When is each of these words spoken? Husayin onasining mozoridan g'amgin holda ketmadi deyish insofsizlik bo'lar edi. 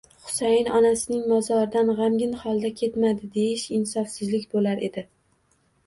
Husayin 0.27 0.69
onasining 0.79 1.21
mozoridan 1.33 1.93
g'amgin 2.01 2.35
holda 2.41 2.73
ketmadi 2.83 3.31
deyish 3.39 3.71
insofsizlik 3.79 4.53
bo'lar 4.57 4.87
edi. 4.93 5.11